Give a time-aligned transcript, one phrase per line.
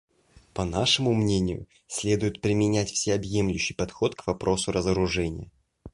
[0.55, 5.51] По нашему мнению, следует применять всеобъемлющий подход к вопросу разоружения.